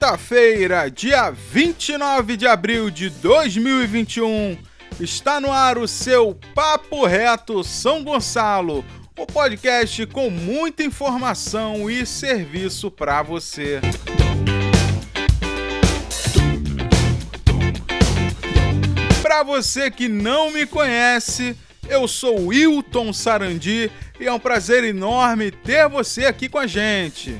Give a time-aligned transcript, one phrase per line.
[0.00, 4.56] quinta-feira, dia 29 de abril de 2021.
[4.98, 8.82] Está no ar o seu Papo Reto São Gonçalo,
[9.14, 13.82] o podcast com muita informação e serviço para você.
[19.20, 21.54] Para você que não me conhece,
[21.86, 27.38] eu sou Wilton Sarandi e é um prazer enorme ter você aqui com a gente.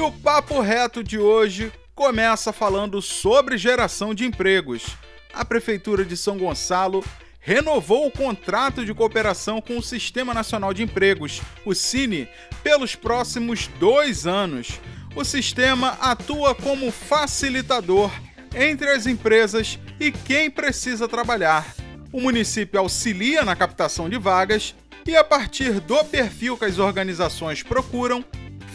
[0.00, 4.96] E o papo reto de hoje começa falando sobre geração de empregos.
[5.30, 7.04] A Prefeitura de São Gonçalo
[7.38, 12.26] renovou o contrato de cooperação com o Sistema Nacional de Empregos, o Cine,
[12.62, 14.80] pelos próximos dois anos.
[15.14, 18.10] O sistema atua como facilitador
[18.56, 21.74] entre as empresas e quem precisa trabalhar.
[22.10, 24.74] O município auxilia na captação de vagas
[25.06, 28.24] e, a partir do perfil que as organizações procuram,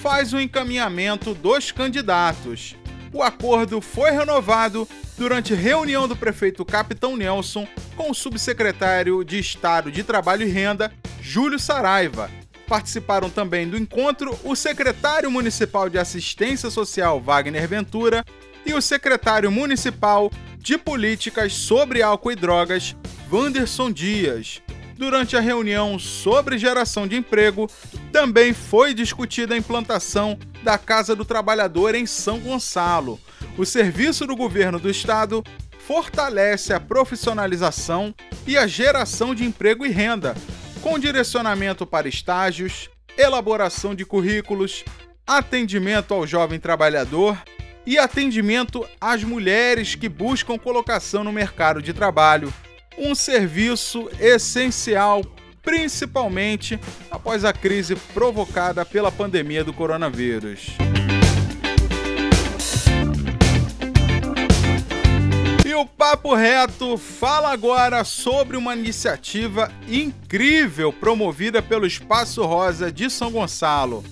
[0.06, 2.76] faz o encaminhamento dos candidatos.
[3.12, 9.92] O acordo foi renovado durante reunião do prefeito Capitão Nelson com o subsecretário de Estado
[9.92, 12.30] de Trabalho e Renda, Júlio Saraiva.
[12.68, 18.24] Participaram também do encontro o secretário municipal de Assistência Social, Wagner Ventura,
[18.64, 22.96] e o secretário municipal de Políticas sobre Álcool e Drogas,
[23.32, 24.62] Wanderson Dias.
[24.98, 27.70] Durante a reunião sobre geração de emprego,
[28.14, 33.20] também foi discutida a implantação da Casa do Trabalhador em São Gonçalo.
[33.58, 35.44] O serviço do governo do estado
[35.80, 38.16] fortalece a profissionalização
[38.48, 40.34] e a geração de emprego e renda,
[40.82, 44.86] com direcionamento para estágios, elaboração de currículos,
[45.28, 47.38] atendimento ao jovem trabalhador
[47.86, 52.52] e atendimento às mulheres que buscam colocação no mercado de trabalho
[52.98, 55.24] um serviço essencial,
[55.62, 56.80] principalmente
[57.10, 60.68] após a crise provocada pela pandemia do coronavírus.
[65.66, 73.10] E o Papo Reto fala agora sobre uma iniciativa incrível promovida pelo Espaço Rosa de
[73.10, 74.04] São Gonçalo.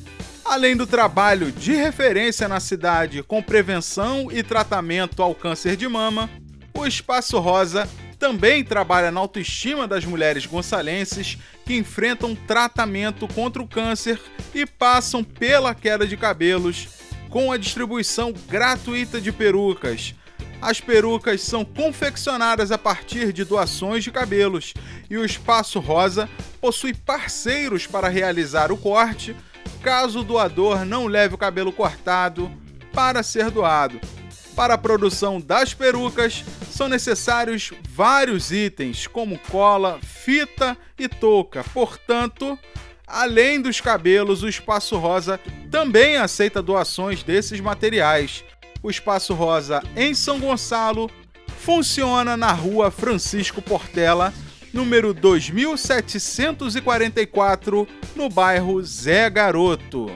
[0.43, 6.29] Além do trabalho de referência na cidade com prevenção e tratamento ao câncer de mama,
[6.75, 7.87] o Espaço Rosa
[8.23, 14.17] também trabalha na autoestima das mulheres gonçalenses que enfrentam tratamento contra o câncer
[14.55, 16.87] e passam pela queda de cabelos
[17.29, 20.15] com a distribuição gratuita de perucas.
[20.61, 24.73] As perucas são confeccionadas a partir de doações de cabelos
[25.09, 26.29] e o Espaço Rosa
[26.61, 29.35] possui parceiros para realizar o corte,
[29.81, 32.49] caso o doador não leve o cabelo cortado
[32.93, 33.99] para ser doado.
[34.55, 41.63] Para a produção das perucas, são necessários vários itens, como cola, fita e touca.
[41.73, 42.57] Portanto,
[43.05, 45.39] além dos cabelos, o Espaço Rosa
[45.69, 48.43] também aceita doações desses materiais.
[48.81, 51.11] O Espaço Rosa em São Gonçalo
[51.59, 54.33] funciona na rua Francisco Portela,
[54.73, 60.07] número 2744, no bairro Zé Garoto.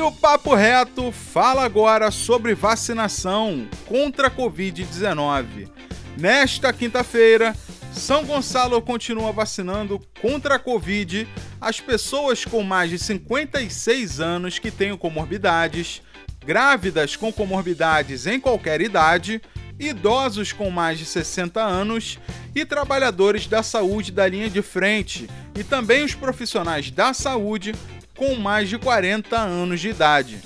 [0.00, 5.68] E o Papo Reto fala agora sobre vacinação contra a Covid-19.
[6.16, 7.54] Nesta quinta-feira,
[7.92, 11.28] São Gonçalo continua vacinando contra a Covid
[11.60, 16.00] as pessoas com mais de 56 anos que tenham comorbidades,
[16.46, 19.42] grávidas com comorbidades em qualquer idade,
[19.78, 22.18] idosos com mais de 60 anos
[22.54, 25.28] e trabalhadores da saúde da linha de frente,
[25.58, 27.74] e também os profissionais da saúde
[28.20, 30.42] com mais de 40 anos de idade.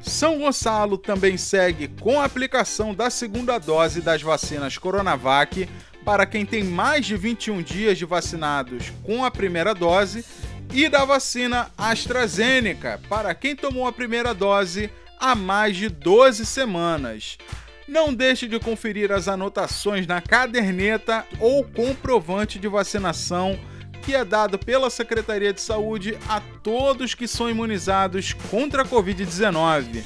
[0.00, 5.68] São Gonçalo também segue com a aplicação da segunda dose das vacinas Coronavac
[6.04, 10.24] para quem tem mais de 21 dias de vacinados com a primeira dose
[10.72, 14.88] e da vacina AstraZeneca para quem tomou a primeira dose
[15.18, 17.38] há mais de 12 semanas.
[17.88, 23.58] Não deixe de conferir as anotações na caderneta ou comprovante de vacinação
[24.06, 30.04] que é dado pela Secretaria de Saúde a todos que são imunizados contra a Covid-19.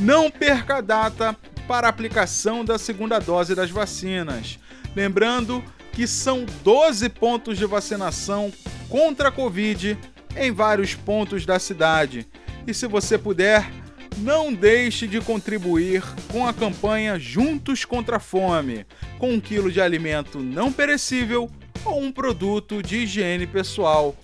[0.00, 1.36] Não perca a data
[1.68, 4.58] para a aplicação da segunda dose das vacinas.
[4.96, 5.62] Lembrando
[5.92, 8.52] que são 12 pontos de vacinação
[8.88, 9.96] contra a Covid
[10.36, 12.26] em vários pontos da cidade.
[12.66, 13.70] E se você puder,
[14.18, 18.84] não deixe de contribuir com a campanha Juntos contra a Fome,
[19.16, 21.48] com um quilo de alimento não perecível
[21.84, 24.14] ou um produto de higiene pessoal.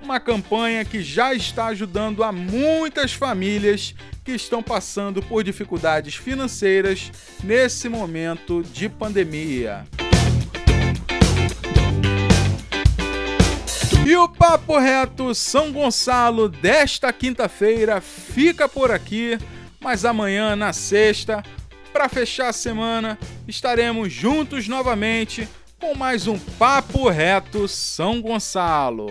[0.00, 3.94] Uma campanha que já está ajudando a muitas famílias
[4.24, 7.10] que estão passando por dificuldades financeiras
[7.42, 9.84] nesse momento de pandemia.
[14.06, 19.36] E o Papo Reto São Gonçalo desta quinta-feira fica por aqui,
[19.80, 21.42] mas amanhã, na sexta,
[21.92, 23.18] para fechar a semana,
[23.48, 25.48] estaremos juntos novamente
[25.80, 29.08] com mais um Papo Reto São Gonçalo.